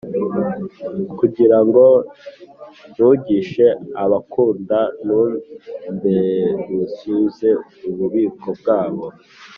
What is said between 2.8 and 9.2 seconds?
ntungishe abankunda, numberszuze ububiko bwabo